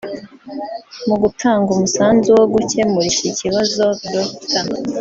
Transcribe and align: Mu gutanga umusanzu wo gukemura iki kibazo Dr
Mu 1.07 1.15
gutanga 1.23 1.67
umusanzu 1.71 2.29
wo 2.39 2.45
gukemura 2.53 3.05
iki 3.11 3.29
kibazo 3.39 3.83
Dr 4.11 4.65